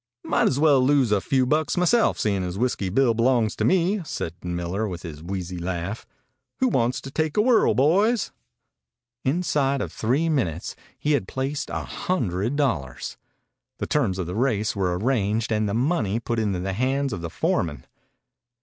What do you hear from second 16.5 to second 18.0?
the hands of the foreman.